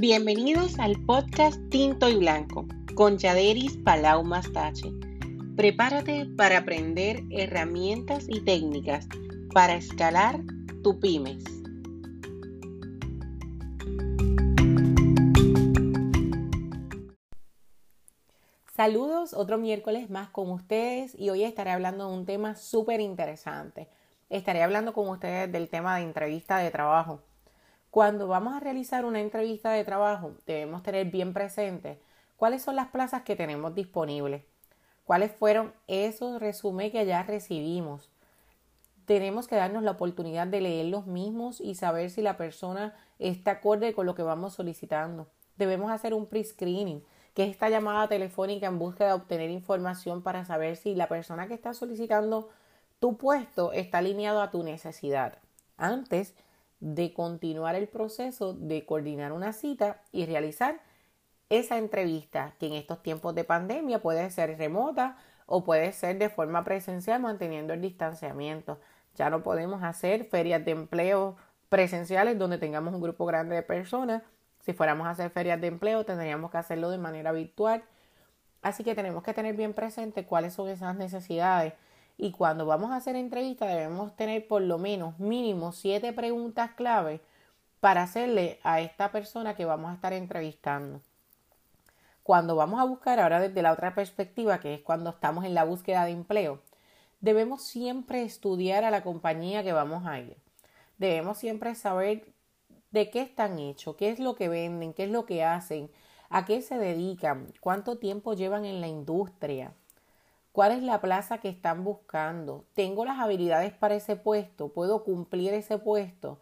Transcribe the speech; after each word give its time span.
Bienvenidos 0.00 0.78
al 0.78 0.94
podcast 1.06 1.58
Tinto 1.70 2.08
y 2.08 2.14
Blanco 2.14 2.68
con 2.94 3.18
Yaderis 3.18 3.78
Palau 3.78 4.22
Mastache. 4.22 4.92
Prepárate 5.56 6.24
para 6.36 6.58
aprender 6.58 7.24
herramientas 7.32 8.26
y 8.28 8.44
técnicas 8.44 9.08
para 9.52 9.74
escalar 9.74 10.38
tu 10.84 11.00
pymes. 11.00 11.42
Saludos, 18.76 19.34
otro 19.34 19.58
miércoles 19.58 20.10
más 20.10 20.30
con 20.30 20.48
ustedes 20.52 21.16
y 21.18 21.30
hoy 21.30 21.42
estaré 21.42 21.72
hablando 21.72 22.08
de 22.08 22.14
un 22.16 22.24
tema 22.24 22.54
súper 22.54 23.00
interesante. 23.00 23.88
Estaré 24.30 24.62
hablando 24.62 24.92
con 24.92 25.08
ustedes 25.08 25.50
del 25.50 25.68
tema 25.68 25.96
de 25.96 26.04
entrevista 26.04 26.58
de 26.58 26.70
trabajo. 26.70 27.20
Cuando 27.90 28.28
vamos 28.28 28.54
a 28.54 28.60
realizar 28.60 29.06
una 29.06 29.20
entrevista 29.20 29.70
de 29.70 29.84
trabajo, 29.84 30.34
debemos 30.46 30.82
tener 30.82 31.10
bien 31.10 31.32
presente 31.32 31.98
cuáles 32.36 32.62
son 32.62 32.76
las 32.76 32.88
plazas 32.88 33.22
que 33.22 33.34
tenemos 33.34 33.74
disponibles, 33.74 34.44
cuáles 35.04 35.32
fueron 35.32 35.72
esos 35.86 36.38
resúmenes 36.38 36.92
que 36.92 37.06
ya 37.06 37.22
recibimos. 37.22 38.10
Tenemos 39.06 39.48
que 39.48 39.56
darnos 39.56 39.82
la 39.82 39.92
oportunidad 39.92 40.46
de 40.46 40.60
leer 40.60 40.86
los 40.86 41.06
mismos 41.06 41.62
y 41.62 41.76
saber 41.76 42.10
si 42.10 42.20
la 42.20 42.36
persona 42.36 42.94
está 43.18 43.52
acorde 43.52 43.94
con 43.94 44.04
lo 44.04 44.14
que 44.14 44.22
vamos 44.22 44.52
solicitando. 44.52 45.26
Debemos 45.56 45.90
hacer 45.90 46.12
un 46.12 46.26
pre-screening, 46.26 47.02
que 47.32 47.44
es 47.44 47.50
esta 47.50 47.70
llamada 47.70 48.06
telefónica 48.06 48.66
en 48.66 48.78
búsqueda 48.78 49.08
de 49.08 49.14
obtener 49.14 49.50
información 49.50 50.22
para 50.22 50.44
saber 50.44 50.76
si 50.76 50.94
la 50.94 51.08
persona 51.08 51.48
que 51.48 51.54
está 51.54 51.72
solicitando 51.72 52.50
tu 52.98 53.16
puesto 53.16 53.72
está 53.72 53.98
alineado 53.98 54.42
a 54.42 54.50
tu 54.50 54.62
necesidad. 54.62 55.38
Antes 55.78 56.34
de 56.80 57.12
continuar 57.12 57.74
el 57.74 57.88
proceso 57.88 58.54
de 58.54 58.86
coordinar 58.86 59.32
una 59.32 59.52
cita 59.52 60.02
y 60.12 60.26
realizar 60.26 60.80
esa 61.50 61.78
entrevista 61.78 62.54
que 62.58 62.66
en 62.66 62.74
estos 62.74 63.02
tiempos 63.02 63.34
de 63.34 63.44
pandemia 63.44 64.00
puede 64.00 64.30
ser 64.30 64.58
remota 64.58 65.16
o 65.46 65.64
puede 65.64 65.92
ser 65.92 66.18
de 66.18 66.28
forma 66.28 66.62
presencial 66.64 67.20
manteniendo 67.20 67.72
el 67.72 67.80
distanciamiento. 67.80 68.78
Ya 69.14 69.30
no 69.30 69.42
podemos 69.42 69.82
hacer 69.82 70.24
ferias 70.24 70.64
de 70.64 70.72
empleo 70.72 71.36
presenciales 71.68 72.38
donde 72.38 72.58
tengamos 72.58 72.94
un 72.94 73.00
grupo 73.00 73.24
grande 73.26 73.56
de 73.56 73.62
personas. 73.62 74.22
Si 74.60 74.72
fuéramos 74.74 75.06
a 75.06 75.10
hacer 75.10 75.30
ferias 75.30 75.60
de 75.60 75.68
empleo 75.68 76.04
tendríamos 76.04 76.50
que 76.50 76.58
hacerlo 76.58 76.90
de 76.90 76.98
manera 76.98 77.32
virtual. 77.32 77.82
Así 78.60 78.84
que 78.84 78.94
tenemos 78.94 79.22
que 79.22 79.32
tener 79.32 79.56
bien 79.56 79.72
presente 79.72 80.26
cuáles 80.26 80.52
son 80.52 80.68
esas 80.68 80.96
necesidades 80.96 81.72
y 82.18 82.32
cuando 82.32 82.66
vamos 82.66 82.90
a 82.90 82.96
hacer 82.96 83.14
entrevista 83.14 83.64
debemos 83.64 84.14
tener 84.16 84.46
por 84.46 84.60
lo 84.60 84.76
menos 84.76 85.18
mínimo 85.20 85.70
siete 85.72 86.12
preguntas 86.12 86.72
clave 86.72 87.20
para 87.78 88.02
hacerle 88.02 88.58
a 88.64 88.80
esta 88.80 89.12
persona 89.12 89.54
que 89.54 89.64
vamos 89.64 89.92
a 89.92 89.94
estar 89.94 90.12
entrevistando. 90.12 91.00
Cuando 92.24 92.56
vamos 92.56 92.80
a 92.80 92.84
buscar 92.84 93.20
ahora 93.20 93.40
desde 93.40 93.62
la 93.62 93.72
otra 93.72 93.94
perspectiva, 93.94 94.58
que 94.58 94.74
es 94.74 94.80
cuando 94.82 95.10
estamos 95.10 95.44
en 95.44 95.54
la 95.54 95.62
búsqueda 95.62 96.04
de 96.04 96.10
empleo, 96.10 96.60
debemos 97.20 97.62
siempre 97.62 98.24
estudiar 98.24 98.84
a 98.84 98.90
la 98.90 99.04
compañía 99.04 99.62
que 99.62 99.72
vamos 99.72 100.04
a 100.04 100.18
ir. 100.18 100.36
Debemos 100.98 101.38
siempre 101.38 101.76
saber 101.76 102.34
de 102.90 103.10
qué 103.10 103.20
están 103.20 103.60
hechos, 103.60 103.94
qué 103.94 104.10
es 104.10 104.18
lo 104.18 104.34
que 104.34 104.48
venden, 104.48 104.92
qué 104.92 105.04
es 105.04 105.10
lo 105.10 105.24
que 105.24 105.44
hacen, 105.44 105.88
a 106.30 106.44
qué 106.44 106.62
se 106.62 106.78
dedican, 106.78 107.52
cuánto 107.60 107.96
tiempo 107.96 108.34
llevan 108.34 108.64
en 108.64 108.80
la 108.80 108.88
industria, 108.88 109.72
¿Cuál 110.58 110.72
es 110.72 110.82
la 110.82 111.00
plaza 111.00 111.38
que 111.38 111.48
están 111.48 111.84
buscando? 111.84 112.64
¿Tengo 112.74 113.04
las 113.04 113.20
habilidades 113.20 113.72
para 113.72 113.94
ese 113.94 114.16
puesto? 114.16 114.72
¿Puedo 114.72 115.04
cumplir 115.04 115.54
ese 115.54 115.78
puesto? 115.78 116.40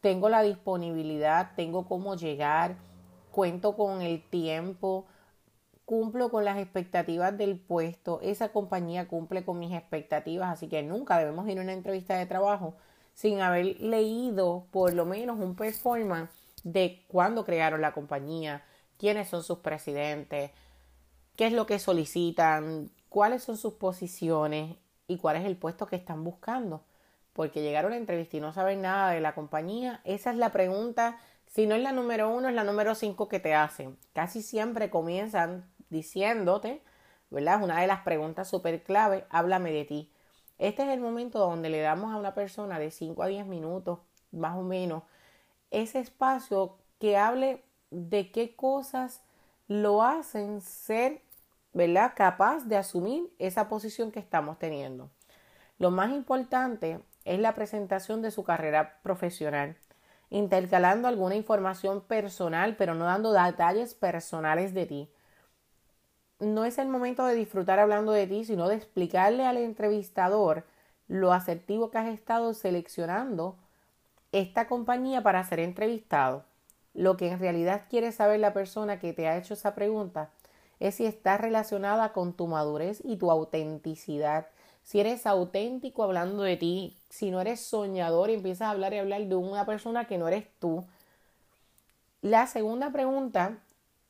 ¿Tengo 0.00 0.28
la 0.28 0.42
disponibilidad? 0.42 1.56
¿Tengo 1.56 1.88
cómo 1.88 2.14
llegar? 2.14 2.76
¿Cuento 3.32 3.74
con 3.76 4.00
el 4.00 4.22
tiempo? 4.22 5.06
¿Cumplo 5.84 6.30
con 6.30 6.44
las 6.44 6.58
expectativas 6.58 7.36
del 7.36 7.58
puesto? 7.58 8.20
¿Esa 8.22 8.50
compañía 8.50 9.08
cumple 9.08 9.44
con 9.44 9.58
mis 9.58 9.74
expectativas? 9.74 10.50
Así 10.52 10.68
que 10.68 10.84
nunca 10.84 11.18
debemos 11.18 11.48
ir 11.48 11.58
a 11.58 11.62
una 11.62 11.72
entrevista 11.72 12.16
de 12.16 12.26
trabajo 12.26 12.76
sin 13.12 13.40
haber 13.40 13.80
leído 13.80 14.68
por 14.70 14.94
lo 14.94 15.04
menos 15.04 15.36
un 15.36 15.56
performance 15.56 16.30
de 16.62 17.04
cuándo 17.08 17.44
crearon 17.44 17.80
la 17.80 17.90
compañía, 17.90 18.62
quiénes 18.98 19.28
son 19.28 19.42
sus 19.42 19.58
presidentes, 19.58 20.52
qué 21.34 21.48
es 21.48 21.52
lo 21.52 21.66
que 21.66 21.80
solicitan, 21.80 22.92
cuáles 23.08 23.42
son 23.42 23.56
sus 23.56 23.74
posiciones 23.74 24.76
y 25.06 25.18
cuál 25.18 25.36
es 25.36 25.44
el 25.44 25.56
puesto 25.56 25.86
que 25.86 25.96
están 25.96 26.24
buscando. 26.24 26.84
Porque 27.32 27.62
llegar 27.62 27.84
a 27.84 27.88
una 27.88 27.96
entrevista 27.96 28.36
y 28.36 28.40
no 28.40 28.52
saber 28.52 28.78
nada 28.78 29.10
de 29.12 29.20
la 29.20 29.34
compañía, 29.34 30.00
esa 30.04 30.30
es 30.30 30.36
la 30.36 30.50
pregunta, 30.50 31.18
si 31.46 31.66
no 31.66 31.74
es 31.74 31.82
la 31.82 31.92
número 31.92 32.30
uno, 32.30 32.48
es 32.48 32.54
la 32.54 32.64
número 32.64 32.94
cinco 32.94 33.28
que 33.28 33.40
te 33.40 33.54
hacen. 33.54 33.96
Casi 34.12 34.42
siempre 34.42 34.90
comienzan 34.90 35.70
diciéndote, 35.88 36.82
¿verdad? 37.30 37.62
Una 37.62 37.80
de 37.80 37.86
las 37.86 38.00
preguntas 38.00 38.48
súper 38.48 38.82
clave, 38.82 39.24
háblame 39.30 39.72
de 39.72 39.84
ti. 39.84 40.12
Este 40.58 40.82
es 40.82 40.88
el 40.88 41.00
momento 41.00 41.38
donde 41.38 41.68
le 41.68 41.80
damos 41.80 42.12
a 42.12 42.18
una 42.18 42.34
persona 42.34 42.78
de 42.78 42.90
5 42.90 43.22
a 43.22 43.28
10 43.28 43.46
minutos, 43.46 44.00
más 44.32 44.56
o 44.56 44.62
menos, 44.62 45.04
ese 45.70 46.00
espacio 46.00 46.78
que 46.98 47.16
hable 47.16 47.64
de 47.90 48.32
qué 48.32 48.56
cosas 48.56 49.22
lo 49.68 50.02
hacen 50.02 50.60
ser 50.60 51.22
¿verdad? 51.72 52.12
Capaz 52.16 52.64
de 52.64 52.76
asumir 52.76 53.32
esa 53.38 53.68
posición 53.68 54.10
que 54.10 54.20
estamos 54.20 54.58
teniendo. 54.58 55.10
Lo 55.78 55.90
más 55.90 56.10
importante 56.10 57.00
es 57.24 57.38
la 57.38 57.54
presentación 57.54 58.22
de 58.22 58.30
su 58.30 58.42
carrera 58.42 58.98
profesional, 59.02 59.76
intercalando 60.30 61.08
alguna 61.08 61.36
información 61.36 62.00
personal, 62.00 62.76
pero 62.76 62.94
no 62.94 63.04
dando 63.04 63.32
detalles 63.32 63.94
personales 63.94 64.74
de 64.74 64.86
ti. 64.86 65.10
No 66.40 66.64
es 66.64 66.78
el 66.78 66.88
momento 66.88 67.26
de 67.26 67.34
disfrutar 67.34 67.78
hablando 67.78 68.12
de 68.12 68.26
ti, 68.26 68.44
sino 68.44 68.68
de 68.68 68.76
explicarle 68.76 69.44
al 69.44 69.56
entrevistador 69.56 70.64
lo 71.06 71.32
asertivo 71.32 71.90
que 71.90 71.98
has 71.98 72.08
estado 72.08 72.54
seleccionando 72.54 73.56
esta 74.32 74.66
compañía 74.68 75.22
para 75.22 75.42
ser 75.44 75.60
entrevistado. 75.60 76.44
Lo 76.94 77.16
que 77.16 77.30
en 77.30 77.38
realidad 77.38 77.84
quiere 77.88 78.12
saber 78.12 78.40
la 78.40 78.52
persona 78.52 78.98
que 78.98 79.12
te 79.12 79.28
ha 79.28 79.36
hecho 79.36 79.54
esa 79.54 79.74
pregunta 79.74 80.30
es 80.80 80.96
si 80.96 81.06
está 81.06 81.38
relacionada 81.38 82.12
con 82.12 82.32
tu 82.32 82.46
madurez 82.46 83.00
y 83.04 83.16
tu 83.16 83.30
autenticidad. 83.30 84.46
Si 84.84 85.00
eres 85.00 85.26
auténtico 85.26 86.02
hablando 86.02 86.42
de 86.42 86.56
ti, 86.56 86.96
si 87.10 87.30
no 87.30 87.40
eres 87.40 87.60
soñador 87.60 88.30
y 88.30 88.34
empiezas 88.34 88.68
a 88.68 88.70
hablar 88.70 88.94
y 88.94 88.98
hablar 88.98 89.26
de 89.26 89.34
una 89.34 89.66
persona 89.66 90.06
que 90.06 90.18
no 90.18 90.28
eres 90.28 90.46
tú. 90.58 90.84
La 92.22 92.46
segunda 92.46 92.90
pregunta 92.90 93.58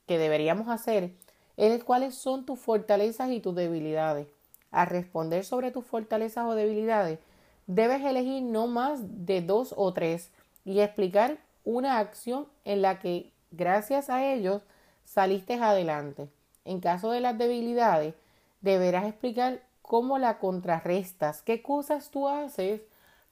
que 0.07 0.19
deberíamos 0.19 0.69
hacer 0.69 1.13
es 1.57 1.83
cuáles 1.83 2.15
son 2.15 2.47
tus 2.47 2.59
fortalezas 2.59 3.31
y 3.31 3.41
tus 3.41 3.55
debilidades. 3.55 4.29
Al 4.71 4.87
responder 4.87 5.45
sobre 5.45 5.71
tus 5.71 5.85
fortalezas 5.85 6.47
o 6.47 6.55
debilidades, 6.55 7.19
debes 7.67 8.03
elegir 8.03 8.43
no 8.43 8.67
más 8.67 9.01
de 9.27 9.43
dos 9.43 9.75
o 9.77 9.93
tres 9.93 10.31
y 10.65 10.81
explicar 10.81 11.39
una 11.65 11.99
acción 11.99 12.47
en 12.65 12.83
la 12.83 12.99
que, 12.99 13.33
gracias 13.51 14.11
a 14.11 14.25
ellos, 14.33 14.63
saliste 15.05 15.55
adelante. 15.55 16.29
En 16.69 16.81
caso 16.81 17.11
de 17.13 17.23
las 17.23 17.39
debilidades, 17.39 18.15
deberás 18.61 19.07
explicar 19.07 19.63
cómo 19.81 20.19
la 20.19 20.39
contrarrestas, 20.39 21.41
qué 21.41 21.63
cosas 21.63 22.11
tú 22.11 22.29
haces 22.29 22.83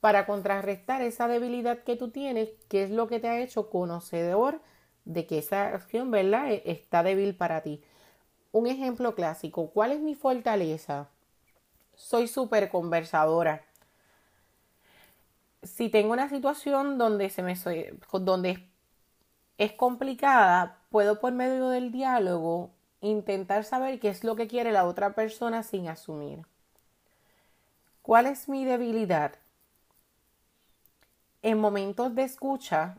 para 0.00 0.24
contrarrestar 0.24 1.02
esa 1.02 1.28
debilidad 1.28 1.80
que 1.84 1.97
tú 1.97 2.08
tienes, 2.08 2.48
qué 2.70 2.84
es 2.84 2.91
lo 2.91 3.08
que 3.08 3.20
te 3.20 3.28
ha 3.28 3.38
hecho 3.38 3.69
conocedor 3.69 4.62
de 5.04 5.26
que 5.26 5.36
esa 5.36 5.66
acción, 5.66 6.10
¿verdad?, 6.10 6.50
e, 6.50 6.62
está 6.64 7.02
débil 7.02 7.36
para 7.36 7.60
ti. 7.60 7.82
Un 8.52 8.69
ejemplo 8.69 9.14
clásico, 9.14 9.70
¿cuál 9.70 9.92
es 9.92 10.00
mi 10.00 10.14
fortaleza? 10.14 11.10
Soy 11.94 12.28
súper 12.28 12.70
conversadora. 12.70 13.66
Si 15.62 15.91
tengo 15.91 16.15
una 16.15 16.30
situación 16.30 16.97
donde 16.97 17.28
se 17.28 17.42
me 17.42 17.54
donde 18.12 18.66
es 19.59 19.72
complicada, 19.72 20.78
puedo 20.88 21.21
por 21.21 21.34
medio 21.34 21.68
del 21.68 21.92
diálogo 21.92 22.75
intentar 23.01 23.65
saber 23.65 24.01
qué 24.01 24.09
es 24.09 24.25
lo 24.25 24.37
que 24.37 24.48
quiere 24.48 24.72
la 24.72 24.87
otra 24.87 25.15
persona 25.15 25.63
sin 25.63 25.89
asumir. 25.89 26.47
¿Cuál 28.03 28.27
es 28.27 28.48
mi 28.48 28.65
debilidad? 28.65 29.33
En 31.43 31.59
momentos 31.59 32.15
de 32.15 32.22
escucha, 32.22 32.98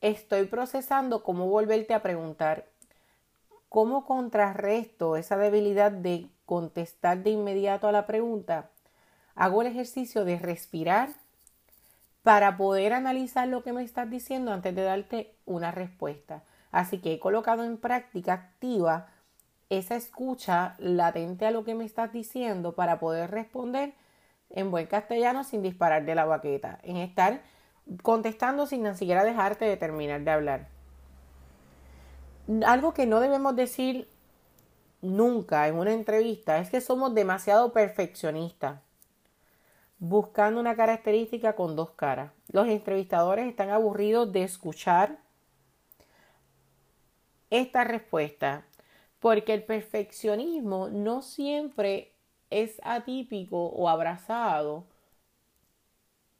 estoy 0.00 0.46
procesando 0.46 1.22
cómo 1.22 1.48
volverte 1.48 1.94
a 1.94 2.02
preguntar, 2.02 2.66
cómo 3.68 4.04
contrarresto 4.04 5.16
esa 5.16 5.36
debilidad 5.36 5.92
de 5.92 6.28
contestar 6.46 7.22
de 7.22 7.30
inmediato 7.30 7.88
a 7.88 7.92
la 7.92 8.06
pregunta. 8.06 8.70
Hago 9.34 9.62
el 9.62 9.68
ejercicio 9.68 10.24
de 10.24 10.38
respirar 10.38 11.10
para 12.22 12.56
poder 12.56 12.92
analizar 12.92 13.48
lo 13.48 13.62
que 13.62 13.72
me 13.72 13.82
estás 13.82 14.10
diciendo 14.10 14.52
antes 14.52 14.74
de 14.74 14.82
darte 14.82 15.34
una 15.46 15.70
respuesta. 15.70 16.42
Así 16.70 16.98
que 16.98 17.14
he 17.14 17.18
colocado 17.18 17.64
en 17.64 17.78
práctica 17.78 18.32
activa 18.34 19.08
esa 19.70 19.96
escucha 19.96 20.74
latente 20.78 21.46
a 21.46 21.50
lo 21.50 21.64
que 21.64 21.74
me 21.74 21.84
estás 21.84 22.12
diciendo 22.12 22.74
para 22.74 22.98
poder 22.98 23.30
responder 23.30 23.94
en 24.50 24.70
buen 24.70 24.86
castellano 24.86 25.44
sin 25.44 25.62
disparar 25.62 26.04
de 26.04 26.14
la 26.14 26.24
baqueta, 26.24 26.78
en 26.82 26.96
estar 26.96 27.42
contestando 28.02 28.66
sin 28.66 28.82
ni 28.82 28.94
siquiera 28.94 29.24
dejarte 29.24 29.64
de 29.64 29.76
terminar 29.76 30.22
de 30.22 30.30
hablar. 30.30 30.68
algo 32.66 32.94
que 32.94 33.06
no 33.06 33.20
debemos 33.20 33.54
decir 33.56 34.08
nunca 35.02 35.68
en 35.68 35.76
una 35.76 35.92
entrevista 35.92 36.58
es 36.58 36.70
que 36.70 36.80
somos 36.80 37.14
demasiado 37.14 37.72
perfeccionistas, 37.72 38.80
buscando 39.98 40.60
una 40.60 40.76
característica 40.76 41.54
con 41.54 41.76
dos 41.76 41.90
caras. 41.90 42.32
Los 42.50 42.68
entrevistadores 42.68 43.46
están 43.46 43.70
aburridos 43.70 44.32
de 44.32 44.44
escuchar 44.44 45.18
esta 47.50 47.84
respuesta, 47.84 48.64
porque 49.20 49.54
el 49.54 49.64
perfeccionismo 49.64 50.88
no 50.88 51.22
siempre 51.22 52.12
es 52.50 52.80
atípico 52.82 53.66
o 53.66 53.88
abrazado 53.88 54.86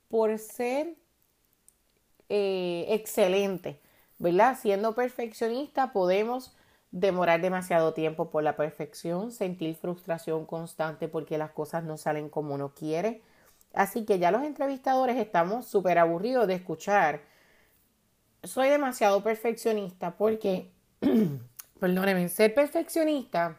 por 0.09 0.39
ser 0.39 0.97
eh, 2.29 2.87
excelente, 2.89 3.81
¿verdad? 4.19 4.57
Siendo 4.61 4.95
perfeccionista 4.95 5.93
podemos 5.93 6.55
demorar 6.91 7.41
demasiado 7.41 7.93
tiempo 7.93 8.31
por 8.31 8.43
la 8.43 8.57
perfección, 8.57 9.33
sentir 9.33 9.75
frustración 9.77 10.47
constante 10.47 11.09
porque 11.09 11.39
las 11.39 11.51
cosas 11.51 11.85
no 11.85 11.97
salen 11.97 12.29
como 12.31 12.55
uno 12.55 12.75
quiere. 12.75 13.23
Así 13.75 14.05
que 14.05 14.19
ya 14.19 14.31
los 14.31 14.43
entrevistadores 14.43 15.17
estamos 15.17 15.67
súper 15.67 15.99
aburridos 15.99 16.47
de 16.47 16.55
escuchar. 16.55 17.21
Soy 18.43 18.69
demasiado 18.69 19.23
perfeccionista 19.23 20.17
porque, 20.17 20.71
perdónenme, 21.79 22.29
ser 22.29 22.55
perfeccionista 22.55 23.59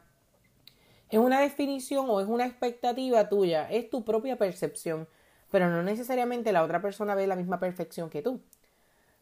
es 1.10 1.20
una 1.20 1.42
definición 1.42 2.06
o 2.10 2.22
es 2.22 2.28
una 2.28 2.46
expectativa 2.46 3.30
tuya, 3.30 3.68
es 3.70 3.90
tu 3.90 4.06
propia 4.06 4.38
percepción, 4.38 5.08
pero 5.50 5.70
no 5.70 5.82
necesariamente 5.82 6.52
la 6.52 6.64
otra 6.64 6.82
persona 6.82 7.16
ve 7.16 7.26
la 7.26 7.36
misma 7.36 7.60
perfección 7.60 8.10
que 8.10 8.22
tú. 8.22 8.42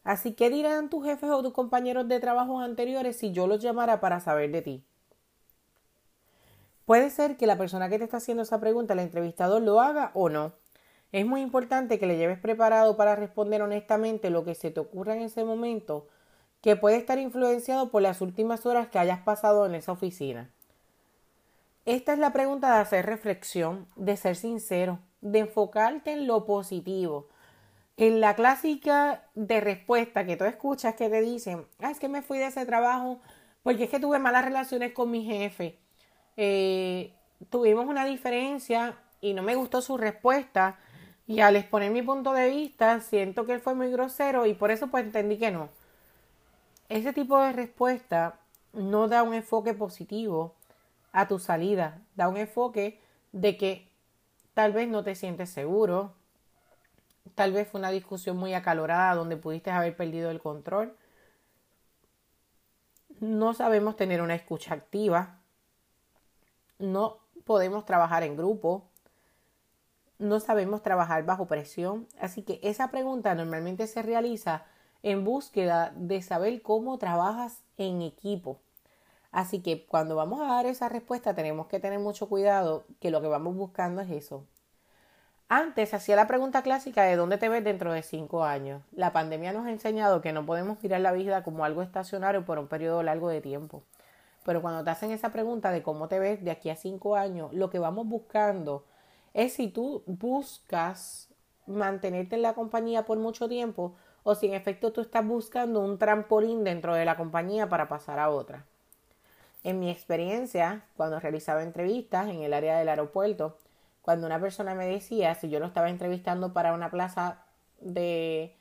Así 0.04 0.34
que 0.34 0.50
dirán 0.50 0.90
tus 0.90 1.04
jefes 1.04 1.30
o 1.30 1.42
tus 1.42 1.52
compañeros 1.52 2.06
de 2.08 2.20
trabajo 2.20 2.60
anteriores 2.60 3.16
si 3.16 3.32
yo 3.32 3.46
los 3.46 3.62
llamara 3.62 4.00
para 4.00 4.20
saber 4.20 4.50
de 4.50 4.62
ti. 4.62 4.84
Puede 6.84 7.10
ser 7.10 7.36
que 7.36 7.46
la 7.46 7.58
persona 7.58 7.88
que 7.88 7.98
te 7.98 8.04
está 8.04 8.18
haciendo 8.18 8.42
esa 8.42 8.60
pregunta, 8.60 8.94
el 8.94 9.00
entrevistador, 9.00 9.62
lo 9.62 9.80
haga 9.80 10.10
o 10.14 10.28
no. 10.28 10.54
Es 11.12 11.26
muy 11.26 11.40
importante 11.40 11.98
que 11.98 12.06
le 12.06 12.16
lleves 12.16 12.38
preparado 12.38 12.96
para 12.96 13.16
responder 13.16 13.62
honestamente 13.62 14.30
lo 14.30 14.44
que 14.44 14.54
se 14.54 14.70
te 14.70 14.80
ocurra 14.80 15.14
en 15.14 15.22
ese 15.22 15.44
momento, 15.44 16.06
que 16.60 16.76
puede 16.76 16.96
estar 16.96 17.18
influenciado 17.18 17.90
por 17.90 18.02
las 18.02 18.20
últimas 18.20 18.66
horas 18.66 18.88
que 18.88 18.98
hayas 18.98 19.20
pasado 19.20 19.66
en 19.66 19.74
esa 19.74 19.92
oficina. 19.92 20.50
Esta 21.84 22.12
es 22.12 22.18
la 22.18 22.32
pregunta 22.32 22.74
de 22.74 22.80
hacer 22.80 23.06
reflexión, 23.06 23.86
de 23.96 24.16
ser 24.16 24.36
sincero, 24.36 24.98
de 25.20 25.38
enfocarte 25.40 26.12
en 26.12 26.26
lo 26.26 26.44
positivo, 26.44 27.28
en 27.96 28.20
la 28.20 28.34
clásica 28.34 29.24
de 29.34 29.60
respuesta 29.60 30.26
que 30.26 30.36
tú 30.36 30.44
escuchas 30.44 30.94
que 30.94 31.08
te 31.08 31.20
dicen, 31.20 31.66
ah, 31.80 31.90
es 31.90 31.98
que 31.98 32.08
me 32.08 32.22
fui 32.22 32.38
de 32.38 32.46
ese 32.46 32.66
trabajo 32.66 33.20
porque 33.62 33.84
es 33.84 33.90
que 33.90 34.00
tuve 34.00 34.18
malas 34.18 34.44
relaciones 34.44 34.92
con 34.92 35.10
mi 35.10 35.24
jefe, 35.24 35.78
eh, 36.36 37.12
tuvimos 37.50 37.86
una 37.86 38.04
diferencia 38.04 38.96
y 39.20 39.34
no 39.34 39.42
me 39.42 39.56
gustó 39.56 39.82
su 39.82 39.96
respuesta 39.96 40.78
y 41.26 41.40
al 41.40 41.56
exponer 41.56 41.90
mi 41.90 42.02
punto 42.02 42.32
de 42.32 42.48
vista 42.48 43.00
siento 43.00 43.46
que 43.46 43.52
él 43.52 43.60
fue 43.60 43.74
muy 43.74 43.90
grosero 43.90 44.46
y 44.46 44.54
por 44.54 44.70
eso 44.70 44.88
pues 44.88 45.04
entendí 45.04 45.38
que 45.38 45.50
no. 45.50 45.68
Ese 46.88 47.12
tipo 47.12 47.38
de 47.38 47.52
respuesta 47.52 48.38
no 48.72 49.08
da 49.08 49.22
un 49.22 49.34
enfoque 49.34 49.74
positivo 49.74 50.54
a 51.12 51.28
tu 51.28 51.38
salida, 51.38 52.00
da 52.14 52.28
un 52.28 52.36
enfoque 52.36 53.00
de 53.32 53.56
que 53.56 53.88
tal 54.54 54.72
vez 54.72 54.88
no 54.88 55.02
te 55.04 55.14
sientes 55.14 55.50
seguro, 55.50 56.14
Tal 57.38 57.52
vez 57.52 57.68
fue 57.68 57.78
una 57.78 57.90
discusión 57.90 58.36
muy 58.36 58.52
acalorada 58.54 59.14
donde 59.14 59.36
pudiste 59.36 59.70
haber 59.70 59.96
perdido 59.96 60.32
el 60.32 60.40
control. 60.40 60.96
No 63.20 63.54
sabemos 63.54 63.94
tener 63.94 64.22
una 64.22 64.34
escucha 64.34 64.74
activa. 64.74 65.38
No 66.80 67.18
podemos 67.44 67.84
trabajar 67.84 68.24
en 68.24 68.36
grupo. 68.36 68.88
No 70.18 70.40
sabemos 70.40 70.82
trabajar 70.82 71.24
bajo 71.24 71.46
presión. 71.46 72.08
Así 72.20 72.42
que 72.42 72.58
esa 72.64 72.90
pregunta 72.90 73.36
normalmente 73.36 73.86
se 73.86 74.02
realiza 74.02 74.64
en 75.02 75.24
búsqueda 75.24 75.92
de 75.96 76.22
saber 76.22 76.62
cómo 76.62 76.98
trabajas 76.98 77.62
en 77.76 78.02
equipo. 78.02 78.58
Así 79.30 79.60
que 79.60 79.86
cuando 79.86 80.16
vamos 80.16 80.40
a 80.40 80.46
dar 80.46 80.66
esa 80.66 80.88
respuesta 80.88 81.34
tenemos 81.34 81.66
que 81.66 81.80
tener 81.80 81.98
mucho 81.98 82.28
cuidado 82.28 82.84
que 83.00 83.10
lo 83.10 83.20
que 83.20 83.28
vamos 83.28 83.54
buscando 83.54 84.00
es 84.00 84.10
eso, 84.10 84.44
antes 85.50 85.94
hacía 85.94 86.14
la 86.14 86.26
pregunta 86.26 86.60
clásica 86.60 87.04
de 87.04 87.16
dónde 87.16 87.38
te 87.38 87.48
ves 87.48 87.64
dentro 87.64 87.90
de 87.90 88.02
cinco 88.02 88.44
años. 88.44 88.82
La 88.92 89.14
pandemia 89.14 89.50
nos 89.50 89.64
ha 89.64 89.70
enseñado 89.70 90.20
que 90.20 90.34
no 90.34 90.44
podemos 90.44 90.82
mirar 90.82 91.00
la 91.00 91.12
vida 91.12 91.42
como 91.42 91.64
algo 91.64 91.80
estacionario 91.80 92.44
por 92.44 92.58
un 92.58 92.68
periodo 92.68 93.02
largo 93.02 93.30
de 93.30 93.40
tiempo. 93.40 93.82
Pero 94.44 94.60
cuando 94.60 94.84
te 94.84 94.90
hacen 94.90 95.10
esa 95.10 95.32
pregunta 95.32 95.70
de 95.70 95.82
cómo 95.82 96.06
te 96.06 96.18
ves 96.18 96.44
de 96.44 96.50
aquí 96.50 96.68
a 96.68 96.76
cinco 96.76 97.16
años, 97.16 97.50
lo 97.54 97.70
que 97.70 97.78
vamos 97.78 98.06
buscando 98.06 98.84
es 99.32 99.54
si 99.54 99.68
tú 99.68 100.02
buscas 100.04 101.28
mantenerte 101.66 102.36
en 102.36 102.42
la 102.42 102.52
compañía 102.52 103.06
por 103.06 103.16
mucho 103.16 103.48
tiempo 103.48 103.94
o 104.22 104.34
si 104.34 104.46
en 104.46 104.54
efecto 104.54 104.92
tú 104.92 105.00
estás 105.00 105.26
buscando 105.26 105.80
un 105.80 105.98
trampolín 105.98 106.64
dentro 106.64 106.94
de 106.94 107.04
la 107.04 107.16
compañía 107.16 107.68
para 107.68 107.88
pasar 107.88 108.18
a 108.18 108.30
otra. 108.30 108.64
En 109.64 109.80
mi 109.80 109.90
experiencia, 109.90 110.84
cuando 110.96 111.20
realizaba 111.20 111.62
entrevistas 111.62 112.28
en 112.28 112.42
el 112.42 112.52
área 112.52 112.78
del 112.78 112.88
aeropuerto, 112.88 113.56
cuando 114.02 114.26
una 114.26 114.40
persona 114.40 114.74
me 114.74 114.86
decía 114.86 115.34
si 115.34 115.50
yo 115.50 115.60
lo 115.60 115.66
estaba 115.66 115.90
entrevistando 115.90 116.52
para 116.52 116.72
una 116.72 116.90
plaza 116.90 117.44
de 117.80 118.56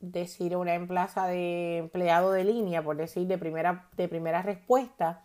decir 0.00 0.56
una 0.56 0.86
plaza 0.86 1.26
de 1.26 1.78
empleado 1.78 2.32
de 2.32 2.44
línea, 2.44 2.82
por 2.82 2.96
decir 2.96 3.26
de 3.26 3.38
primera, 3.38 3.88
de 3.96 4.08
primera 4.08 4.42
respuesta, 4.42 5.24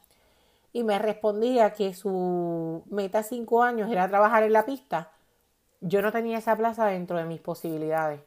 y 0.74 0.84
me 0.84 0.98
respondía 1.00 1.74
que 1.74 1.94
su 1.94 2.84
meta 2.90 3.24
cinco 3.24 3.64
años 3.64 3.92
era 3.92 4.08
trabajar 4.08 4.44
en 4.44 4.54
la 4.54 4.66
pista, 4.66 5.12
yo 5.82 6.02
no 6.02 6.12
tenía 6.12 6.38
esa 6.38 6.56
plaza 6.56 6.86
dentro 6.86 7.18
de 7.18 7.26
mis 7.26 7.42
posibilidades. 7.42 8.22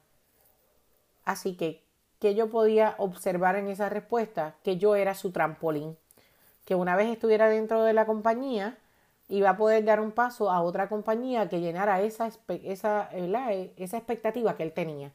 Así 1.25 1.57
que, 1.57 1.83
que 2.19 2.35
yo 2.35 2.51
podía 2.51 2.95
observar 2.99 3.57
en 3.57 3.69
esa 3.69 3.89
respuesta 3.89 4.57
que 4.63 4.77
yo 4.77 4.97
era 4.97 5.15
su 5.15 5.33
trampolín, 5.33 5.97
que 6.65 6.75
una 6.75 6.97
vez 6.97 7.09
estuviera 7.09 7.49
dentro 7.49 7.83
de 7.83 7.93
la 7.93 8.07
compañía, 8.07 8.79
iba 9.29 9.51
a 9.51 9.57
poder 9.57 9.85
dar 9.85 10.01
un 10.01 10.13
paso 10.13 10.51
a 10.51 10.63
otra 10.63 10.89
compañía 10.89 11.49
que 11.49 11.61
llenara 11.61 12.01
esa, 12.01 12.31
esa, 12.49 13.09
esa 13.13 13.97
expectativa 13.97 14.57
que 14.57 14.63
él 14.63 14.73
tenía. 14.73 15.13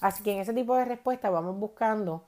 Así 0.00 0.22
que 0.22 0.32
en 0.32 0.40
ese 0.40 0.52
tipo 0.52 0.76
de 0.76 0.84
respuesta 0.84 1.30
vamos 1.30 1.58
buscando 1.58 2.24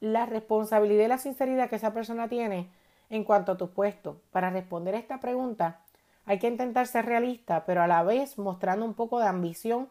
la 0.00 0.26
responsabilidad 0.26 1.04
y 1.04 1.08
la 1.08 1.18
sinceridad 1.18 1.68
que 1.68 1.76
esa 1.76 1.92
persona 1.92 2.28
tiene 2.28 2.70
en 3.10 3.24
cuanto 3.24 3.52
a 3.52 3.56
tu 3.56 3.70
puesto. 3.70 4.20
Para 4.30 4.50
responder 4.50 4.94
a 4.94 4.98
esta 4.98 5.20
pregunta 5.20 5.80
hay 6.24 6.38
que 6.38 6.48
intentar 6.48 6.86
ser 6.86 7.06
realista, 7.06 7.64
pero 7.66 7.82
a 7.82 7.86
la 7.86 8.02
vez 8.02 8.38
mostrando 8.38 8.84
un 8.84 8.94
poco 8.94 9.18
de 9.18 9.26
ambición, 9.26 9.88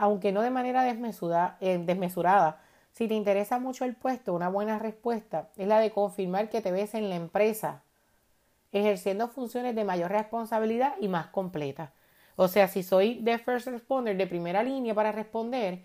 aunque 0.00 0.32
no 0.32 0.40
de 0.40 0.50
manera 0.50 0.82
desmesurada. 0.82 1.58
Eh, 1.60 1.78
desmesurada. 1.78 2.62
Si 2.90 3.06
te 3.06 3.14
interesa 3.14 3.58
mucho 3.58 3.84
el 3.84 3.94
puesto, 3.94 4.32
una 4.32 4.48
buena 4.48 4.78
respuesta 4.78 5.50
es 5.58 5.68
la 5.68 5.78
de 5.78 5.90
confirmar 5.90 6.48
que 6.48 6.62
te 6.62 6.72
ves 6.72 6.94
en 6.94 7.10
la 7.10 7.16
empresa 7.16 7.82
ejerciendo 8.72 9.28
funciones 9.28 9.74
de 9.74 9.84
mayor 9.84 10.10
responsabilidad 10.10 10.94
y 11.00 11.08
más 11.08 11.26
completas. 11.26 11.90
O 12.36 12.48
sea, 12.48 12.66
si 12.66 12.82
soy 12.82 13.16
de 13.20 13.38
first 13.38 13.66
responder, 13.66 14.16
de 14.16 14.26
primera 14.26 14.62
línea 14.62 14.94
para 14.94 15.12
responder, 15.12 15.82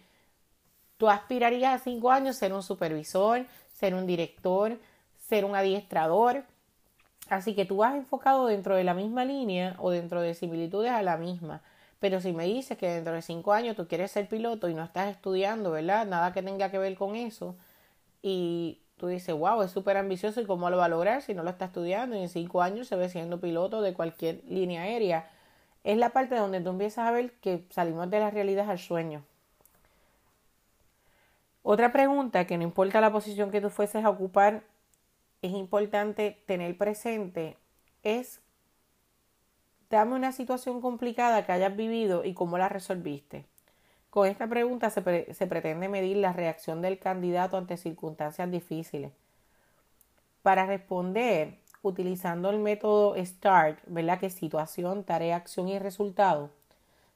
tú 0.95 1.09
aspirarías 1.09 1.81
a 1.81 1.83
cinco 1.83 2.09
años 2.09 2.37
ser 2.37 2.53
un 2.53 2.63
supervisor, 2.63 3.45
ser 3.73 3.95
un 3.95 4.07
director, 4.07 4.79
ser 5.17 5.43
un 5.43 5.57
adiestrador. 5.57 6.45
Así 7.27 7.53
que 7.53 7.65
tú 7.65 7.77
vas 7.77 7.95
enfocado 7.95 8.47
dentro 8.47 8.75
de 8.77 8.85
la 8.85 8.93
misma 8.93 9.25
línea 9.25 9.75
o 9.79 9.89
dentro 9.89 10.21
de 10.21 10.35
similitudes 10.35 10.91
a 10.91 11.01
la 11.01 11.17
misma. 11.17 11.61
Pero 11.99 12.21
si 12.21 12.33
me 12.33 12.45
dices 12.45 12.77
que 12.77 12.87
dentro 12.89 13.13
de 13.13 13.21
cinco 13.21 13.53
años 13.53 13.75
tú 13.75 13.87
quieres 13.87 14.11
ser 14.11 14.27
piloto 14.27 14.69
y 14.69 14.73
no 14.73 14.83
estás 14.83 15.09
estudiando, 15.09 15.71
¿verdad? 15.71 16.05
Nada 16.05 16.33
que 16.33 16.43
tenga 16.43 16.69
que 16.69 16.77
ver 16.77 16.95
con 16.95 17.15
eso. 17.15 17.55
Y 18.21 18.81
tú 18.97 19.07
dices, 19.07 19.35
wow, 19.35 19.61
es 19.61 19.71
súper 19.71 19.97
ambicioso 19.97 20.41
y 20.41 20.45
cómo 20.45 20.69
lo 20.69 20.77
va 20.77 20.85
a 20.85 20.89
lograr 20.89 21.21
si 21.21 21.33
no 21.33 21.43
lo 21.43 21.49
está 21.49 21.65
estudiando 21.65 22.15
y 22.15 22.21
en 22.21 22.29
cinco 22.29 22.61
años 22.61 22.87
se 22.87 22.95
ve 22.95 23.09
siendo 23.09 23.39
piloto 23.39 23.81
de 23.81 23.93
cualquier 23.93 24.41
línea 24.47 24.83
aérea. 24.83 25.29
Es 25.83 25.97
la 25.97 26.09
parte 26.09 26.35
donde 26.35 26.61
tú 26.61 26.69
empiezas 26.71 27.07
a 27.07 27.11
ver 27.11 27.31
que 27.33 27.65
salimos 27.69 28.09
de 28.09 28.19
la 28.19 28.31
realidad 28.31 28.69
al 28.69 28.79
sueño. 28.79 29.23
Otra 31.63 31.91
pregunta 31.91 32.45
que 32.45 32.57
no 32.57 32.63
importa 32.63 33.01
la 33.01 33.11
posición 33.11 33.51
que 33.51 33.61
tú 33.61 33.69
fueses 33.69 34.05
a 34.05 34.09
ocupar, 34.09 34.63
es 35.41 35.51
importante 35.51 36.43
tener 36.45 36.77
presente 36.77 37.57
es 38.05 38.39
dame 39.89 40.15
una 40.15 40.31
situación 40.31 40.81
complicada 40.81 41.45
que 41.45 41.51
hayas 41.51 41.75
vivido 41.75 42.23
y 42.23 42.33
cómo 42.33 42.57
la 42.57 42.69
resolviste. 42.69 43.45
Con 44.09 44.27
esta 44.27 44.47
pregunta 44.47 44.89
se, 44.89 45.01
pretende 45.01 45.89
medir 45.89 46.17
la 46.17 46.31
reacción 46.31 46.81
del 46.81 46.99
candidato 46.99 47.57
ante 47.57 47.75
circunstancias 47.75 48.49
difíciles. 48.49 49.11
Para 50.41 50.65
responder, 50.65 51.57
utilizando 51.81 52.49
el 52.49 52.59
método 52.59 53.15
START, 53.17 53.79
¿verdad? 53.87 54.19
Que 54.19 54.29
situación, 54.29 55.03
tarea, 55.03 55.35
acción 55.35 55.67
y 55.67 55.79
resultado, 55.79 56.49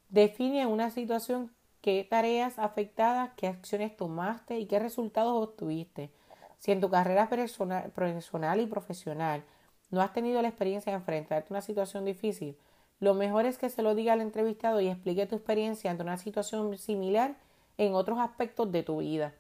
define 0.09 0.65
una 0.65 0.89
situación 0.89 1.51
qué 1.81 2.05
tareas 2.09 2.59
afectadas, 2.59 3.31
qué 3.37 3.47
acciones 3.47 3.95
tomaste 3.95 4.59
y 4.59 4.65
qué 4.65 4.79
resultados 4.79 5.41
obtuviste. 5.41 6.09
Si 6.57 6.73
en 6.73 6.81
tu 6.81 6.89
carrera 6.89 7.29
personal 7.29 8.59
y 8.59 8.65
profesional 8.65 9.43
no 9.91 10.01
has 10.01 10.13
tenido 10.13 10.41
la 10.41 10.47
experiencia 10.47 10.91
de 10.91 10.97
enfrentarte 10.97 11.47
a 11.49 11.53
una 11.53 11.61
situación 11.61 12.05
difícil, 12.05 12.57
lo 12.99 13.13
mejor 13.13 13.45
es 13.45 13.57
que 13.57 13.69
se 13.69 13.81
lo 13.81 13.95
diga 13.95 14.13
al 14.13 14.21
entrevistado 14.21 14.81
y 14.81 14.89
explique 14.89 15.25
tu 15.25 15.35
experiencia 15.35 15.89
ante 15.89 16.03
una 16.03 16.17
situación 16.17 16.77
similar 16.77 17.35
en 17.77 17.93
otros 17.93 18.19
aspectos 18.19 18.71
de 18.71 18.83
tu 18.83 18.97
vida. 18.97 19.33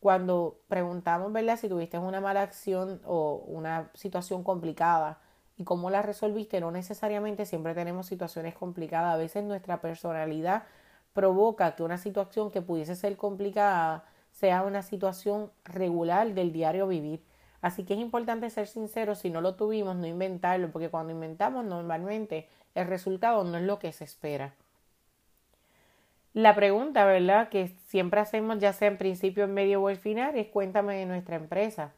Cuando 0.00 0.58
preguntamos, 0.68 1.32
¿verdad? 1.32 1.56
Si 1.56 1.68
tuviste 1.68 1.98
una 1.98 2.20
mala 2.20 2.42
acción 2.42 3.00
o 3.06 3.44
una 3.46 3.90
situación 3.94 4.42
complicada 4.42 5.20
y 5.56 5.64
cómo 5.64 5.88
la 5.88 6.02
resolviste, 6.02 6.60
no 6.60 6.72
necesariamente 6.72 7.46
siempre 7.46 7.74
tenemos 7.74 8.06
situaciones 8.06 8.54
complicadas. 8.54 9.14
A 9.14 9.16
veces 9.16 9.44
nuestra 9.44 9.80
personalidad 9.80 10.64
provoca 11.12 11.76
que 11.76 11.84
una 11.84 11.96
situación 11.96 12.50
que 12.50 12.60
pudiese 12.60 12.96
ser 12.96 13.16
complicada 13.16 14.04
sea 14.32 14.62
una 14.62 14.82
situación 14.82 15.52
regular 15.64 16.34
del 16.34 16.52
diario 16.52 16.88
vivir. 16.88 17.22
Así 17.64 17.84
que 17.84 17.94
es 17.94 18.00
importante 18.00 18.50
ser 18.50 18.66
sincero, 18.66 19.14
si 19.14 19.30
no 19.30 19.40
lo 19.40 19.54
tuvimos, 19.54 19.96
no 19.96 20.06
inventarlo, 20.06 20.70
porque 20.70 20.90
cuando 20.90 21.14
inventamos 21.14 21.64
normalmente 21.64 22.46
el 22.74 22.86
resultado 22.86 23.42
no 23.42 23.56
es 23.56 23.64
lo 23.64 23.78
que 23.78 23.90
se 23.90 24.04
espera. 24.04 24.52
La 26.34 26.54
pregunta, 26.54 27.06
¿verdad? 27.06 27.48
Que 27.48 27.68
siempre 27.86 28.20
hacemos, 28.20 28.58
ya 28.58 28.74
sea 28.74 28.88
en 28.88 28.98
principio, 28.98 29.44
en 29.44 29.54
medio 29.54 29.80
o 29.80 29.88
al 29.88 29.96
final, 29.96 30.36
es 30.36 30.48
cuéntame 30.48 30.98
de 30.98 31.06
nuestra 31.06 31.36
empresa. 31.36 31.94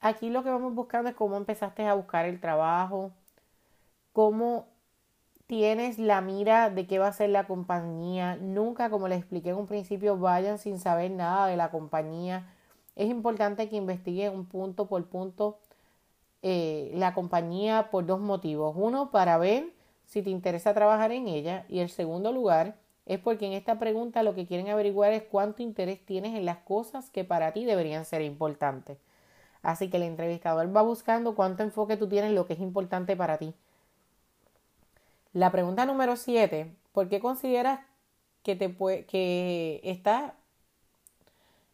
Aquí 0.00 0.30
lo 0.30 0.42
que 0.42 0.50
vamos 0.50 0.74
buscando 0.74 1.10
es 1.10 1.14
cómo 1.14 1.36
empezaste 1.36 1.86
a 1.86 1.94
buscar 1.94 2.24
el 2.24 2.40
trabajo, 2.40 3.12
cómo 4.12 4.66
tienes 5.46 6.00
la 6.00 6.22
mira 6.22 6.70
de 6.70 6.88
qué 6.88 6.98
va 6.98 7.06
a 7.06 7.12
ser 7.12 7.30
la 7.30 7.46
compañía. 7.46 8.34
Nunca, 8.34 8.90
como 8.90 9.06
les 9.06 9.20
expliqué 9.20 9.50
en 9.50 9.58
un 9.58 9.68
principio, 9.68 10.16
vayan 10.16 10.58
sin 10.58 10.80
saber 10.80 11.12
nada 11.12 11.46
de 11.46 11.56
la 11.56 11.70
compañía. 11.70 12.48
Es 13.00 13.08
importante 13.08 13.70
que 13.70 13.76
investiguen 13.76 14.34
un 14.34 14.44
punto 14.44 14.84
por 14.84 15.06
punto 15.06 15.58
eh, 16.42 16.92
la 16.94 17.14
compañía 17.14 17.88
por 17.90 18.04
dos 18.04 18.20
motivos. 18.20 18.74
Uno, 18.76 19.10
para 19.10 19.38
ver 19.38 19.72
si 20.04 20.20
te 20.20 20.28
interesa 20.28 20.74
trabajar 20.74 21.10
en 21.10 21.26
ella. 21.26 21.64
Y 21.70 21.78
el 21.78 21.88
segundo 21.88 22.30
lugar, 22.30 22.76
es 23.06 23.18
porque 23.18 23.46
en 23.46 23.54
esta 23.54 23.78
pregunta 23.78 24.22
lo 24.22 24.34
que 24.34 24.46
quieren 24.46 24.68
averiguar 24.68 25.14
es 25.14 25.22
cuánto 25.22 25.62
interés 25.62 26.04
tienes 26.04 26.34
en 26.34 26.44
las 26.44 26.58
cosas 26.58 27.08
que 27.08 27.24
para 27.24 27.52
ti 27.52 27.64
deberían 27.64 28.04
ser 28.04 28.20
importantes. 28.20 28.98
Así 29.62 29.88
que 29.88 29.96
el 29.96 30.02
entrevistador 30.02 30.76
va 30.76 30.82
buscando 30.82 31.34
cuánto 31.34 31.62
enfoque 31.62 31.96
tú 31.96 32.06
tienes 32.06 32.28
en 32.28 32.34
lo 32.34 32.46
que 32.46 32.52
es 32.52 32.60
importante 32.60 33.16
para 33.16 33.38
ti. 33.38 33.54
La 35.32 35.50
pregunta 35.50 35.86
número 35.86 36.16
7, 36.16 36.70
¿por 36.92 37.08
qué 37.08 37.18
consideras 37.18 37.80
que, 38.42 38.56
te 38.56 38.76
que 39.06 39.80
está 39.84 40.34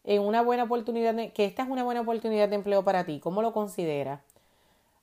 en 0.07 0.21
una 0.21 0.41
buena 0.41 0.63
oportunidad 0.63 1.15
que 1.33 1.43
esta 1.43 1.63
es 1.63 1.69
una 1.69 1.83
buena 1.83 1.99
oportunidad 1.99 2.47
de 2.47 2.55
empleo 2.55 2.81
para 2.83 3.03
ti? 3.03 3.19
¿Cómo 3.19 3.41
lo 3.41 3.51
consideras? 3.51 4.21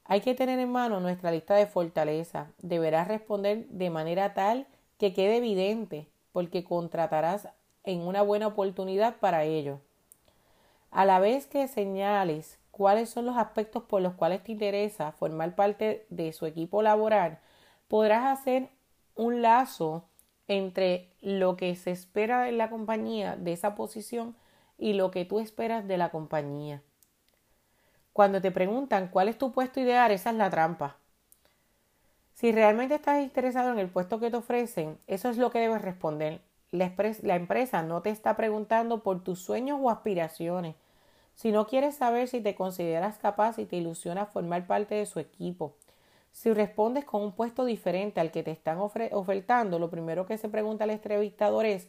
Hay 0.07 0.23
que 0.23 0.35
tener 0.35 0.59
en 0.59 0.73
mano 0.73 0.99
nuestra 0.99 1.31
lista 1.31 1.55
de 1.55 1.67
fortaleza. 1.67 2.49
Deberás 2.63 3.07
responder 3.07 3.67
de 3.69 3.91
manera 3.91 4.33
tal 4.33 4.67
que 4.99 5.13
quede 5.13 5.37
evidente, 5.37 6.09
porque 6.33 6.65
contratarás 6.65 7.49
en 7.85 8.01
una 8.01 8.23
buena 8.23 8.47
oportunidad 8.47 9.17
para 9.17 9.45
ello. 9.45 9.79
A 10.91 11.05
la 11.05 11.21
vez 11.21 11.47
que 11.47 11.69
señales 11.69 12.59
cuáles 12.71 13.11
son 13.11 13.27
los 13.27 13.37
aspectos 13.37 13.83
por 13.83 14.01
los 14.01 14.15
cuales 14.15 14.43
te 14.43 14.53
interesa 14.53 15.13
formar 15.13 15.55
parte 15.55 16.07
de 16.09 16.33
su 16.33 16.47
equipo 16.47 16.81
laboral, 16.81 17.41
podrás 17.89 18.39
hacer 18.39 18.71
un 19.15 19.43
lazo 19.43 20.05
entre 20.49 21.11
lo 21.21 21.57
que 21.57 21.77
se 21.77 21.91
espera 21.91 22.45
de 22.45 22.53
la 22.53 22.71
compañía 22.71 23.37
de 23.37 23.53
esa 23.53 23.75
posición 23.75 24.35
y 24.79 24.95
lo 24.95 25.11
que 25.11 25.25
tú 25.25 25.41
esperas 25.41 25.87
de 25.87 25.99
la 25.99 26.11
compañía. 26.11 26.83
Cuando 28.13 28.41
te 28.41 28.51
preguntan 28.51 29.09
cuál 29.09 29.29
es 29.29 29.39
tu 29.39 29.53
puesto 29.53 29.81
ideal, 29.81 30.11
esa 30.13 30.31
es 30.31 30.37
la 30.37 30.51
trampa. 30.51 30.97
Si 32.35 32.53
realmente 32.53 32.97
estás 32.97 33.23
interesado 33.23 33.73
en 33.73 33.79
el 33.79 33.89
puesto 33.89 34.21
que 34.21 34.31
te 34.31 34.37
ofrecen, 34.37 34.99
eso 35.07 35.31
es 35.31 35.37
lo 35.37 35.51
que 35.51 35.61
debes 35.61 35.83
responder. 35.83 36.41
La, 36.71 36.93
empresa 37.37 37.83
no 37.83 38.03
te 38.03 38.11
está 38.11 38.37
preguntando 38.37 39.03
por 39.03 39.23
tus 39.23 39.41
sueños 39.41 39.79
o 39.81 39.91
aspiraciones. 39.91 40.75
Si 41.35 41.53
no 41.53 41.67
quieres 41.67 41.95
saber 41.95 42.29
si 42.29 42.41
te 42.41 42.57
consideras 42.57 43.19
capaz 43.19 43.59
y 43.59 43.67
te 43.67 43.77
ilusiona 43.77 44.27
formar 44.27 44.67
parte 44.67 44.97
de 44.97 45.07
su 45.07 45.21
equipo, 45.21 45.77
si 46.33 46.53
respondes 46.53 47.05
con 47.05 47.23
un 47.23 47.33
puesto 47.33 47.65
diferente 47.65 48.21
al 48.21 48.33
que 48.33 48.43
te 48.43 48.51
están 48.51 48.79
ofertando, 48.79 49.79
lo 49.79 49.89
primero 49.89 50.27
que 50.27 50.37
se 50.37 50.49
pregunta 50.49 50.83
al 50.83 50.91
entrevistador 50.91 51.65
es 51.65 51.89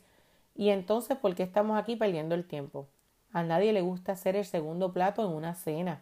¿y 0.55 0.69
entonces 0.69 1.17
por 1.17 1.35
qué 1.35 1.43
estamos 1.43 1.77
aquí 1.77 1.95
perdiendo 1.95 2.33
el 2.33 2.47
tiempo? 2.47 2.87
A 3.31 3.43
nadie 3.43 3.73
le 3.73 3.81
gusta 3.81 4.15
ser 4.15 4.35
el 4.35 4.45
segundo 4.45 4.93
plato 4.93 5.23
en 5.23 5.31
una 5.31 5.55
cena. 5.55 6.01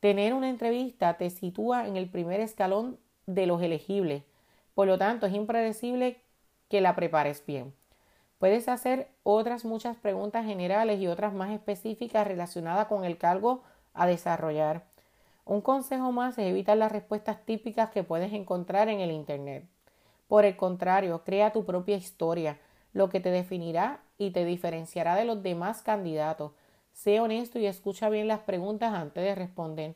Tener 0.00 0.34
una 0.34 0.50
entrevista 0.50 1.16
te 1.16 1.30
sitúa 1.30 1.86
en 1.86 1.96
el 1.96 2.08
primer 2.08 2.40
escalón 2.40 2.98
de 3.26 3.46
los 3.46 3.62
elegibles, 3.62 4.24
por 4.74 4.86
lo 4.86 4.98
tanto 4.98 5.26
es 5.26 5.34
impredecible 5.34 6.20
que 6.68 6.80
la 6.80 6.96
prepares 6.96 7.44
bien. 7.46 7.72
Puedes 8.38 8.68
hacer 8.68 9.10
otras 9.22 9.66
muchas 9.66 9.96
preguntas 9.98 10.46
generales 10.46 10.98
y 11.00 11.06
otras 11.06 11.34
más 11.34 11.50
específicas 11.50 12.26
relacionadas 12.26 12.86
con 12.86 13.04
el 13.04 13.18
cargo 13.18 13.62
a 13.92 14.06
desarrollar. 14.06 14.86
Un 15.44 15.60
consejo 15.60 16.10
más 16.12 16.38
es 16.38 16.46
evitar 16.46 16.78
las 16.78 16.90
respuestas 16.90 17.44
típicas 17.44 17.90
que 17.90 18.02
puedes 18.02 18.32
encontrar 18.32 18.88
en 18.88 19.00
el 19.00 19.10
Internet. 19.10 19.66
Por 20.26 20.44
el 20.44 20.56
contrario, 20.56 21.22
crea 21.24 21.52
tu 21.52 21.66
propia 21.66 21.96
historia, 21.96 22.58
lo 22.92 23.08
que 23.08 23.20
te 23.20 23.30
definirá 23.30 24.00
y 24.18 24.30
te 24.30 24.44
diferenciará 24.44 25.14
de 25.16 25.24
los 25.24 25.42
demás 25.42 25.82
candidatos. 25.82 26.52
Sé 26.92 27.20
honesto 27.20 27.58
y 27.58 27.66
escucha 27.66 28.08
bien 28.08 28.28
las 28.28 28.40
preguntas 28.40 28.92
antes 28.94 29.24
de 29.24 29.34
responder. 29.34 29.94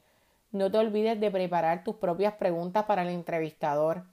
No 0.53 0.71
te 0.71 0.79
olvides 0.79 1.19
de 1.19 1.31
preparar 1.31 1.85
tus 1.85 1.97
propias 1.97 2.35
preguntas 2.35 2.85
para 2.85 3.03
el 3.03 3.09
entrevistador. 3.09 4.05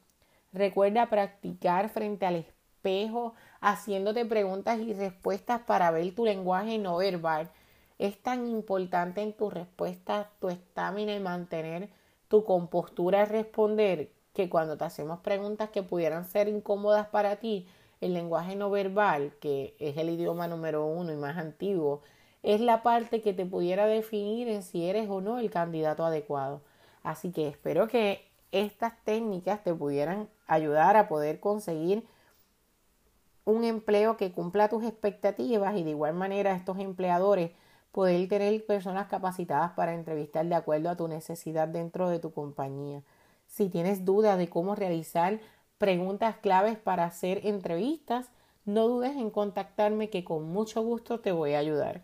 Recuerda 0.51 1.09
practicar 1.09 1.89
frente 1.89 2.25
al 2.25 2.35
espejo, 2.37 3.33
haciéndote 3.59 4.25
preguntas 4.25 4.79
y 4.79 4.93
respuestas 4.93 5.61
para 5.61 5.91
ver 5.91 6.13
tu 6.15 6.25
lenguaje 6.25 6.77
no 6.77 6.97
verbal 6.97 7.51
es 8.01 8.19
tan 8.19 8.47
importante 8.47 9.21
en 9.21 9.33
tu 9.33 9.51
respuesta, 9.51 10.31
tu 10.39 10.49
estamina 10.49 11.13
y 11.13 11.19
mantener 11.19 11.89
tu 12.29 12.43
compostura 12.43 13.21
al 13.21 13.29
responder 13.29 14.11
que 14.33 14.49
cuando 14.49 14.75
te 14.75 14.85
hacemos 14.85 15.19
preguntas 15.19 15.69
que 15.69 15.83
pudieran 15.83 16.25
ser 16.25 16.47
incómodas 16.47 17.05
para 17.09 17.35
ti, 17.35 17.67
el 18.01 18.13
lenguaje 18.13 18.55
no 18.55 18.69
verbal, 18.69 19.33
que 19.39 19.75
es 19.79 19.95
el 19.97 20.09
idioma 20.09 20.47
número 20.47 20.85
uno 20.85 21.13
y 21.13 21.15
más 21.15 21.37
antiguo, 21.37 22.01
es 22.43 22.59
la 22.59 22.81
parte 22.81 23.21
que 23.21 23.33
te 23.33 23.45
pudiera 23.45 23.85
definir 23.85 24.47
en 24.49 24.63
si 24.63 24.89
eres 24.89 25.07
o 25.09 25.21
no 25.21 25.37
el 25.37 25.51
candidato 25.51 26.03
adecuado. 26.03 26.61
Así 27.03 27.31
que 27.31 27.47
espero 27.47 27.87
que 27.87 28.27
estas 28.51 28.93
técnicas 29.03 29.63
te 29.63 29.73
pudieran 29.73 30.27
ayudar 30.47 30.97
a 30.97 31.07
poder 31.07 31.39
conseguir 31.39 32.05
un 33.45 33.63
empleo 33.63 34.17
que 34.17 34.31
cumpla 34.31 34.69
tus 34.69 34.83
expectativas 34.83 35.75
y 35.77 35.83
de 35.83 35.91
igual 35.91 36.13
manera 36.13 36.53
estos 36.53 36.79
empleadores 36.79 37.51
poder 37.91 38.27
tener 38.27 38.65
personas 38.65 39.07
capacitadas 39.07 39.71
para 39.71 39.93
entrevistar 39.93 40.45
de 40.45 40.55
acuerdo 40.55 40.89
a 40.89 40.95
tu 40.95 41.07
necesidad 41.07 41.67
dentro 41.67 42.09
de 42.09 42.19
tu 42.19 42.33
compañía. 42.33 43.01
Si 43.47 43.69
tienes 43.69 44.05
dudas 44.05 44.37
de 44.37 44.49
cómo 44.49 44.75
realizar 44.75 45.39
preguntas 45.81 46.35
claves 46.37 46.77
para 46.77 47.05
hacer 47.05 47.41
entrevistas, 47.43 48.29
no 48.65 48.87
dudes 48.87 49.17
en 49.17 49.31
contactarme 49.31 50.11
que 50.11 50.23
con 50.23 50.45
mucho 50.45 50.83
gusto 50.83 51.21
te 51.21 51.31
voy 51.31 51.53
a 51.53 51.59
ayudar. 51.59 52.03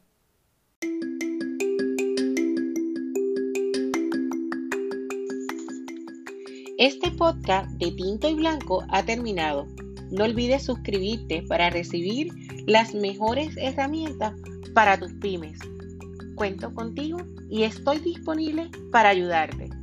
Este 6.80 7.12
podcast 7.12 7.70
de 7.74 7.92
Tinto 7.92 8.28
y 8.28 8.34
Blanco 8.34 8.84
ha 8.90 9.04
terminado. 9.04 9.68
No 10.10 10.24
olvides 10.24 10.64
suscribirte 10.64 11.44
para 11.44 11.70
recibir 11.70 12.34
las 12.66 12.96
mejores 12.96 13.56
herramientas 13.58 14.34
para 14.74 14.98
tus 14.98 15.14
pymes 15.14 15.60
cuento 16.38 16.74
contigo 16.74 17.18
y 17.50 17.64
estoy 17.64 18.00
disponible 18.00 18.70
para 18.92 19.10
ayudarte. 19.10 19.77